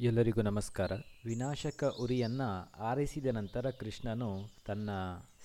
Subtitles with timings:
[0.00, 0.92] ಎಲ್ಲರಿಗೂ ನಮಸ್ಕಾರ.
[1.24, 4.90] ವಿನಾಶಕ ಉರಿಯನ್ನು ಆರಿಸಿದ ನಂತರ ಕೃಷ್ಣನು ತನ್ನ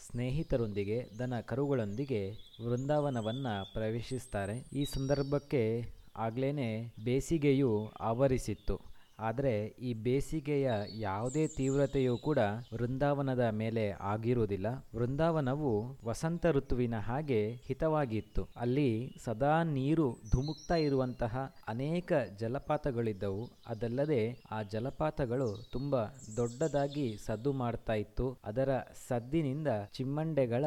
[0.08, 2.32] ಸ್ನೇಹಿತರೊಂದಿಗೆ ದನ ಕರುಗಳೊಂದಿಗೆ
[2.66, 4.66] ವೃಂದಾವನವನ್ನು ಪ್ರವೇಶಿಸ್ತಾರೆ.
[4.74, 8.95] ಈ ಸಂದರ್ಭಕ್ಕೆ ಆಗ್ಲೇ ಬೇಸಿಗೆಯು ಆವರಿಸಿತ್ತು.
[9.20, 12.38] ಆದರೆ ಈ ಬೇಸಿಗೆಯ ಯಾವುದೇ ತೀವ್ರತೆಯೂ ಕೂಡ
[12.74, 14.68] ವೃಂದಾವನದ ಮೇಲೆ ಆಗಿರುವುದಿಲ್ಲ.
[14.96, 18.48] ವೃಂದಾವನವು ವಸಂತ ಋತುವಿನ ಹಾಗೆ ಹಿತವಾಗಿತ್ತು.
[18.58, 23.50] ಅಲ್ಲಿ ಸದಾ ನೀರು ಧುಮುಕ್ತಾ ಇರುವಂತಹ ಅನೇಕ ಜಲಪಾತಗಳಿದ್ದವು.
[23.68, 26.06] ಅದಲ್ಲದೆ ಆ ಜಲಪಾತಗಳು ತುಂಬ
[26.36, 28.38] ದೊಡ್ಡದಾಗಿ ಸದ್ದು ಮಾಡ್ತಾ ಇತ್ತು.
[28.46, 28.70] ಅದರ
[29.08, 30.66] ಸದ್ದಿನಿಂದ ಚಿಮ್ಮಂಡೆಗಳ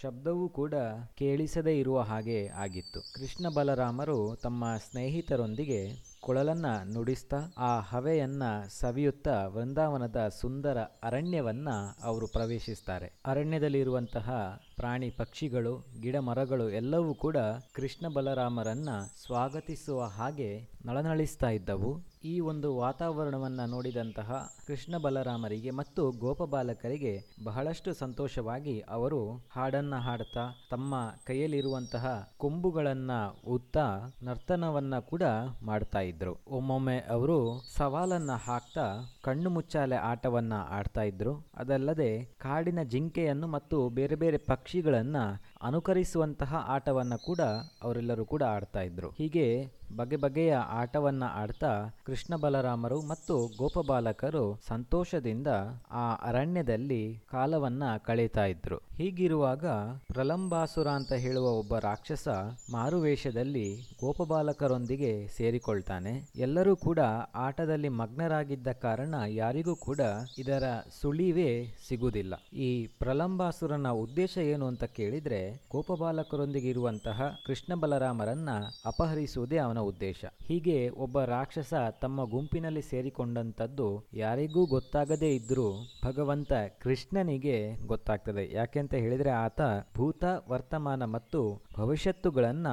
[0.00, 0.74] ಶಬ್ದವೂ ಕೂಡ
[1.16, 3.00] ಕೇಳಿಸದೇ ಇರುವ ಹಾಗೆ ಆಗಿತ್ತು.
[3.00, 11.68] ಕೃಷ್ಣ ಬಲರಾಮರು ತಮ್ಮ ಸ್ನೇಹಿತರೊಂದಿಗೆ ಕೊಳಲನ್ನ ನುಡಿಸ್ತಾ ಆ ಹವೆಯನ್ನ ಸವಿಯುತ್ತಾ ವೃಂದಾವನದ ಸುಂದರ ಅರಣ್ಯವನ್ನ
[12.02, 13.12] ಅವರು ಪ್ರವೇಶಿಸ್ತಾರೆ.
[13.26, 14.30] ಅರಣ್ಯದಲ್ಲಿರುವಂತಹ
[14.78, 17.36] ಪ್ರಾಣಿ ಪಕ್ಷಿಗಳು ಗಿಡ ಮರಗಳು ಎಲ್ಲವೂ ಕೂಡ
[17.72, 18.88] ಕೃಷ್ಣ ಬಲರಾಮರನ್ನ
[19.24, 20.50] ಸ್ವಾಗತಿಸುವ ಹಾಗೆ
[20.84, 21.90] ನಳನಳಿಸ್ತಾ ಇದ್ದವು.
[22.24, 24.30] ಈ ಒಂದು ವಾತಾವರಣವನ್ನು ನೋಡಿದಂತಹ
[24.66, 27.12] ಕೃಷ್ಣ ಬಲರಾಮರಿಗೆ ಮತ್ತು ಗೋಪಬಾಲಕರಿಗೆ
[27.44, 30.94] ಬಹಳಷ್ಟು ಸಂತೋಷವಾಗಿ ಅವರು ಹಾಡನ್ನ ಹಾಡ್ತಾ, ತಮ್ಮ
[31.26, 33.10] ಕೈಯಲ್ಲಿರುವಂತಹ ಕೊಂಬುಗಳನ್ನ
[33.48, 33.86] ಉತ್ತಾ,
[34.22, 35.22] ನರ್ತನವನ್ನ ಕೂಡ
[35.62, 36.36] ಮಾಡ್ತಾ ಇದ್ರು.
[36.48, 37.38] ಒಮ್ಮೊಮ್ಮೆ ಅವರು
[37.76, 38.86] ಸವಾಲನ್ನ ಹಾಕ್ತಾ,
[39.22, 41.46] ಕಣ್ಣು ಮುಚ್ಚಾಲೆ ಆಟವನ್ನ ಆಡ್ತಾ ಇದ್ರು.
[41.54, 44.38] ಅದಲ್ಲದೆ ಕಾಡಿನ ಜಿಂಕೆಯನ್ನು ಮತ್ತು ಬೇರೆ ಬೇರೆ
[44.70, 45.38] 这个人呐。
[45.62, 47.40] ಅನುಕರಿಸುವಂತಹ ಆಟವನ್ನ ಕೂಡ
[47.82, 49.10] ಅವರೆಲ್ಲರೂ ಕೂಡ ಆಡ್ತಾ ಇದ್ರು.
[49.10, 55.46] ಹೀಗೆ ಬಗೆ ಬಗೆಯ ಆಟವನ್ನ ಆಡ್ತಾ ಕೃಷ್ಣ ಬಲರಾಮರು ಮತ್ತು ಗೋಪಬಾಲಕರು ಸಂತೋಷದಿಂದ
[55.90, 58.76] ಆ ಅರಣ್ಯದಲ್ಲಿ ಕಾಲವನ್ನ ಕಳೀತಾ ಇದ್ರು.
[58.76, 59.66] ಹೀಗಿರುವಾಗ
[60.12, 62.28] ಪ್ರಲಂಬಾಸುರ ಅಂತ ಹೇಳುವ ಒಬ್ಬ ರಾಕ್ಷಸ
[62.72, 66.30] ಮಾರುವೇಷದಲ್ಲಿ ಗೋಪಬಾಲಕರೊಂದಿಗೆ ಸೇರಿಕೊಳ್ತಾನೆ.
[66.36, 66.98] ಎಲ್ಲರೂ ಕೂಡ
[67.34, 70.00] ಆಟದಲ್ಲಿ ಮಗ್ನರಾಗಿದ್ದ ಕಾರಣ ಯಾರಿಗೂ ಕೂಡ
[70.38, 70.62] ಇದರ
[71.00, 72.56] ಸುಳಿವೇ ಸಿಗುವುದಿಲ್ಲ.
[72.56, 78.48] ಈ ಪ್ರಲಂಬಾಸುರನ ಉದ್ದೇಶ ಏನು ಅಂತ ಕೇಳಿದ್ರೆ ಗೋಪಬಾಲಕರೊಂದಿಗೆ ಇರುವಂತಹ ಕೃಷ್ಣ ಬಲರಾಮರನ್ನ
[78.86, 80.24] ಅಪಹರಿಸುವುದೇ ಅವನ ಉದ್ದೇಶ.
[80.42, 85.72] ಹೀಗೆ ಒಬ್ಬ ರಾಕ್ಷಸ ತಮ್ಮ ಗುಂಪಿನಲ್ಲಿ ಸೇರಿಕೊಂಡಂತದ್ದು ಯಾರಿಗೂ ಗೊತ್ತಾಗದೇ ಇದ್ರೂ
[86.04, 88.54] ಭಗವಂತ ಕೃಷ್ಣನಿಗೆ ಗೊತ್ತಾಗ್ತದೆ.
[88.54, 89.60] ಯಾಕೆಂತ ಹೇಳಿದ್ರೆ ಆತ
[89.96, 92.66] ಭೂತ, ವರ್ತಮಾನ ಮತ್ತು ಭವಿಷ್ಯತ್ತುಗಳನ್ನ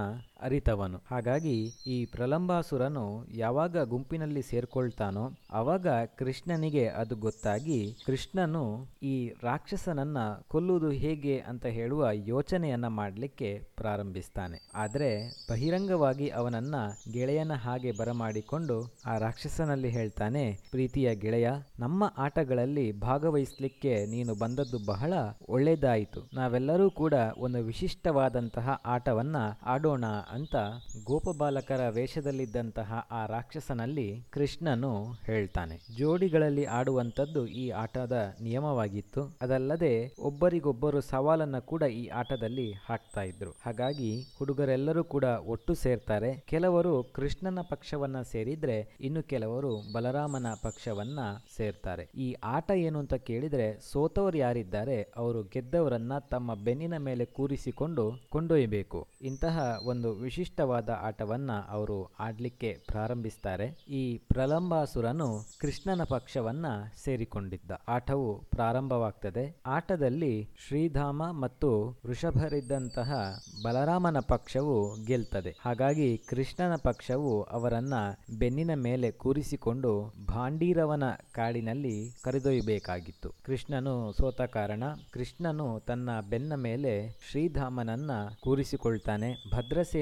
[0.45, 0.97] ಅರಿತವನು.
[1.11, 1.55] ಹಾಗಾಗಿ
[1.87, 8.63] ಈ ಪ್ರಲಂಬಾಸುರನು ಯಾವಾಗ ಗುಂಪಿನಲ್ಲಿ ಸೇರ್ಕೊಳ್ತಾನೋ ಅವಾಗ ಕೃಷ್ಣನಿಗೆ ಅದು ಗೊತ್ತಾಗಿ ಕೃಷ್ಣನು
[9.03, 10.17] ಈ ರಾಕ್ಷಸನನ್ನ
[10.47, 14.57] ಕೊಲ್ಲುವುದು ಹೇಗೆ ಅಂತ ಹೇಳುವ ಯೋಚನೆಯನ್ನ ಮಾಡಲಿಕ್ಕೆ ಪ್ರಾರಂಭಿಸ್ತಾನೆ.
[14.75, 15.09] ಆದ್ರೆ
[15.51, 16.75] ಬಹಿರಂಗವಾಗಿ ಅವನನ್ನ
[17.13, 25.13] ಗೆಳೆಯನ ಹಾಗೆ ಬರಮಾಡಿಕೊಂಡು ಆ ರಾಕ್ಷಸನಲ್ಲಿ ಹೇಳ್ತಾನೆ, ಪ್ರೀತಿಯ ಗೆಳೆಯ, ನಮ್ಮ ಆಟಗಳಲ್ಲಿ ಭಾಗವಹಿಸಲಿಕ್ಕೆ ನೀನು ಬಂದದ್ದು ಬಹಳ
[25.49, 26.21] ಒಳ್ಳೇದಾಯಿತು.
[26.33, 29.35] ನಾವೆಲ್ಲರೂ ಕೂಡ ಒಂದು ವಿಶಿಷ್ಟವಾದಂತಹ ಆಟವನ್ನ
[29.65, 30.05] ಆಡೋಣ
[30.35, 30.55] ಅಂತ
[31.03, 34.91] ಗೋಪಬಾಲಕರ ವೇಷದಲ್ಲಿದ್ದಂತಹ ಆ ರಾಕ್ಷಸನಲ್ಲಿ ಕೃಷ್ಣನು
[35.25, 35.75] ಹೇಳ್ತಾನೆ.
[35.97, 39.37] ಜೋಡಿಗಳಲ್ಲಿ ಆಡುವಂತದ್ದು ಈ ಆಟದ ನಿಯಮವಾಗಿತ್ತು.
[39.41, 43.51] ಅದಲ್ಲದೆ ಒಬ್ಬರಿಗೊಬ್ಬರು ಸವಾಲನ್ನ ಕೂಡ ಈ ಆಟದಲ್ಲಿ ಹಾಕ್ತಾ ಇದ್ರು.
[43.65, 46.43] ಹಾಗಾಗಿ ಹುಡುಗರೆಲ್ಲರೂ ಕೂಡ ಒಟ್ಟು ಸೇರ್ತಾರೆ.
[46.47, 51.19] ಕೆಲವರು ಕೃಷ್ಣನ ಪಕ್ಷವನ್ನ ಸೇರಿದ್ರೆ ಇನ್ನು ಕೆಲವರು ಬಲರಾಮನ ಪಕ್ಷವನ್ನ
[51.57, 52.09] ಸೇರ್ತಾರೆ.
[52.17, 59.79] ಈ ಆಟ ಏನು ಅಂತ ಕೇಳಿದ್ರೆ ಸೋತವರು ಯಾರಿದ್ದಾರೆ ಅವರು ಗೆದ್ದವರನ್ನ ತಮ್ಮ ಬೆನ್ನಿನ ಮೇಲೆ ಕೂರಿಸಿಕೊಂಡು ಕೊಂಡೊಯ್ಯಬೇಕು ಇಂತಹ
[59.85, 63.85] ಒಂದು ವಿಶಿಷ್ಟವಾದ ಆಟವನ್ನ ಅವರು ಆಡ್ಲಿಕ್ಕೆ ಪ್ರಾರಂಭಿಸ್ತಾರೆ.
[63.87, 66.65] ಈ ಪ್ರಲಂಬಾಸುರನು ಕೃಷ್ಣನ ಪಕ್ಷವನ್ನ
[67.03, 69.57] ಸೇರಿಕೊಂಡಿದ್ದ ಆಟವು ಪ್ರಾರಂಭವಾಗ್ತದೆ.
[69.65, 75.55] ಆಟದಲ್ಲಿ ಶ್ರೀಧಾಮ ಮತ್ತು ವೃಷಭರಿದ್ದಂತಹ ಬಲರಾಮನ ಪಕ್ಷವು ಗೆಲ್ತದೆ.
[75.61, 77.93] ಹಾಗಾಗಿ ಕೃಷ್ಣನ ಪಕ್ಷವು ಅವರನ್ನ
[78.39, 83.29] ಬೆನ್ನಿನ ಮೇಲೆ ಕೂರಿಸಿಕೊಂಡು ಭಾಂಡೀರವನ ಕಾಡಿನಲ್ಲಿ ಕರೆದೊಯ್ಯಬೇಕಾಗಿತ್ತು.
[83.45, 88.11] ಕೃಷ್ಣನು ಸೋತ ಕಾರಣ ಕೃಷ್ಣನು ತನ್ನ ಬೆನ್ನ ಮೇಲೆ ಶ್ರೀಧಾಮನನ್ನ
[88.43, 89.31] ಕೂರಿಸಿಕೊಳ್ತಾನೆ.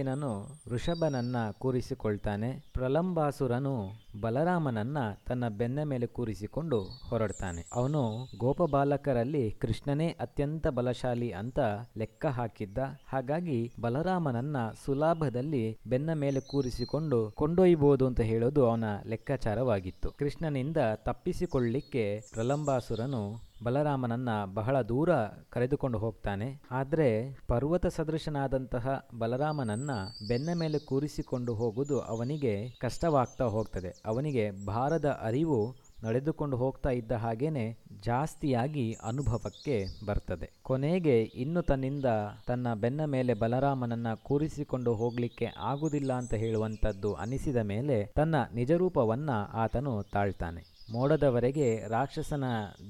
[0.03, 2.63] ಭದ್ರಸೇನನು ವೃಷಭನನ್ನ ಕೂರಿಸಿಕೊಳ್ತಾನೆ.
[2.73, 3.75] ಪ್ರಲಂಬಾಸುರನು
[4.21, 4.97] ಬಲರಾಮನನ್ನ
[5.27, 7.61] ತನ್ನ ಬೆನ್ನ ಮೇಲೆ ಕೂರಿಸಿಕೊಂಡು ಹೊರಡ್ತಾನೆ.
[7.73, 8.01] ಅವನು
[8.37, 11.59] ಗೋಪಬಾಲಕರಲ್ಲಿ ಕೃಷ್ಣನೇ ಅತ್ಯಂತ ಬಲಶಾಲಿ ಅಂತ
[11.97, 12.77] ಲೆಕ್ಕ ಹಾಕಿದ್ದ.
[13.07, 20.11] ಹಾಗಾಗಿ ಬಲರಾಮನನ್ನ ಸುಲಾಭದಲ್ಲಿ ಬೆನ್ನ ಮೇಲೆ ಕೂರಿಸಿಕೊಂಡು ಕೊಂಡೊಯ್ಯಬಹುದು ಅಂತ ಹೇಳೋದು ಅವನ ಲೆಕ್ಕಾಚಾರವಾಗಿತ್ತು.
[20.11, 25.15] ಕೃಷ್ಣನಿಂದ ತಪ್ಪಿಸಿಕೊಳ್ಳಿಕ್ಕೆ ಪ್ರಲಂಬಾಸುರನು ಬಲರಾಮನನ್ನ ಬಹಳ ದೂರ
[25.49, 26.61] ಕರೆದುಕೊಂಡು ಹೋಗ್ತಾನೆ.
[26.71, 29.91] ಆದರೆ ಪರ್ವತ ಸದೃಶನಾದಂತಹ ಬಲರಾಮನನ್ನ
[30.27, 34.01] ಬೆನ್ನ ಮೇಲೆ ಕೂರಿಸಿಕೊಂಡು ಹೋಗುವುದು ಅವನಿಗೆ ಕಷ್ಟವಾಗ್ತಾ ಹೋಗ್ತದೆ.
[34.05, 40.51] ಅವನಿಗೆ ಭಾರದ ಅರಿವು ನಡೆದುಕೊಂಡು ಹೋಗ್ತಾ ಇದ್ದ ಹಾಗೇನೆ ಜಾಸ್ತಿಯಾಗಿ ಅನುಭವಕ್ಕೆ ಬರ್ತದೆ.
[40.63, 42.05] ಕೊನೆಗೆ ಇನ್ನು ತನ್ನಿಂದ
[42.47, 50.72] ತನ್ನ ಬೆನ್ನ ಮೇಲೆ ಬಲರಾಮನನ್ನ ಕೂರಿಸಿಕೊಂಡು ಹೋಗ್ಲಿಕ್ಕೆ ಆಗುದಿಲ್ಲ ಅಂತ ಹೇಳುವಂಥದ್ದು ಅನಿಸಿದ ಮೇಲೆ ತನ್ನ ನಿಜರೂಪವನ್ನ ಆತನು ತಾಳ್ತಾನೆ.
[50.91, 52.43] ಮೋಡದವರೆಗೆ ರಾಕ್ಷಸನ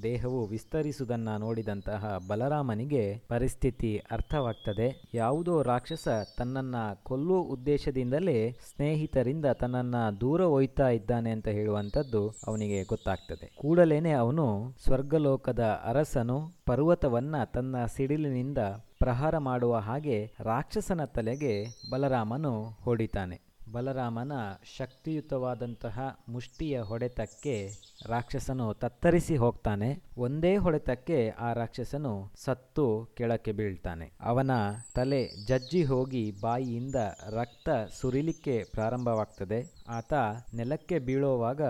[0.03, 5.09] ದೇಹವು ವಿಸ್ತರಿಸುವುದನ್ನ ನೋಡಿದಂತಹ ಬಲರಾಮನಿಗೆ ಪರಿಸ್ಥಿತಿ ಅರ್ಥವಾಗ್ತದೆ.
[5.13, 6.07] ಯಾವುದೋ ರಾಕ್ಷಸ
[6.37, 13.55] ತನ್ನನ್ನ ಕೊಲ್ಲುವ ಉದ್ದೇಶದಿಂದಲೇ ಸ್ನೇಹಿತರಿಂದ ತನ್ನನ್ನ ದೂರ ಒಯ್ತಾ ಇದ್ದಾನೆ ಅಂತ ಹೇಳುವಂಥದ್ದು ಅವನಿಗೆ ಗೊತ್ತಾಗ್ತದೆ.
[13.57, 18.57] ಕೂಡಲೇನೆ ಅವನು ಸ್ವರ್ಗಲೋಕದ ಅರಸನು ಪರ್ವತವನ್ನ ತನ್ನ ಸಿಡಿಲಿನಿಂದ
[18.99, 23.52] ಪ್ರಹಾರ ಮಾಡುವ ಹಾಗೆ ರಾಕ್ಷಸನ ತಲೆಗೆ ಬಲರಾಮನು ಹೊಡಿತಾನೆ.
[23.73, 24.31] ಬಲರಾಮನ
[24.77, 25.99] ಶಕ್ತಿಯುತವಾದಂತಹ
[26.29, 27.69] ಮುಷ್ಟಿಯ ಹೊಡೆತಕ್ಕೆ
[28.05, 30.03] ರಾಕ್ಷಸನು ತತ್ತರಿಸಿ ಹೋಗ್ತಾನೆ.
[30.17, 34.11] ಒಂದೇ ಹೊಡೆತಕ್ಕೆ ಆ ರಾಕ್ಷಸನು ಸತ್ತು ಕೆಳಕ್ಕೆ ಬೀಳ್ತಾನೆ.
[34.21, 34.51] ಅವನ
[34.95, 36.95] ತಲೆ ಜಜ್ಜಿ ಹೋಗಿ ಬಾಯಿಯಿಂದ
[37.29, 37.69] ರಕ್ತ
[38.01, 39.83] ಸುರಿಲಿಕ್ಕೆ ಪ್ರಾರಂಭವಾಗ್ತದೆ.
[39.89, 40.13] ಆತ
[40.53, 41.61] ನೆಲಕ್ಕೆ ಬೀಳುವಾಗ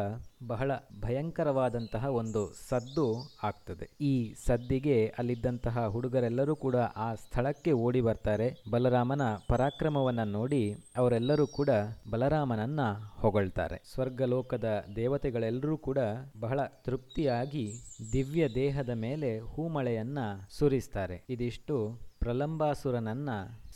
[0.48, 3.90] ಬಹಳ ಭಯಂಕರವಾದಂತಹ ಒಂದು ಸದ್ದು ಆಗ್ತದೆ.
[4.02, 8.56] ಈ ಸದ್ದಿಗೆ ಅಲ್ಲಿದ್ದಂತಹ ಹುಡುಗರೆಲ್ಲರೂ ಕೂಡ ಆ ಸ್ಥಳಕ್ಕೆ ಓಡಿ ಬರ್ತಾರೆ.
[8.72, 11.70] ಬಲರಾಮನ ಪರಾಕ್ರಮವನ್ನ ನೋಡಿ ಅವರೆಲ್ಲರೂ ಕೂಡ
[12.12, 12.80] ಬಲರಾಮನನ್ನ
[13.16, 13.82] ಹೊಗಳ್ತಾರೆ.
[13.94, 15.98] ಸ್ವರ್ಗಲೋಕದ ದೇವತೆಗಳೆಲ್ಲರೂ ಕೂಡ
[16.40, 17.74] ಬಹಳ ತೃಪ್ತಿಯಾಗಿ
[18.14, 20.20] ದಿವ್ಯ ದೇಹದ ಮೇಲೆ ಹೂಮಳೆಯನ್ನ
[20.50, 21.24] ಸುರಿಸ್ತಾರೆ.
[21.30, 23.30] ಇದಿಷ್ಟು ಪ್ರಲಂಬಾಸುರನನ್ನ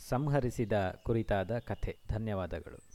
[0.08, 0.72] ಸಂಹರಿಸಿದ
[1.02, 1.96] ಕುರಿತಾದ ಕಥೆ.
[2.10, 2.87] ಧನ್ಯವಾದಗಳು.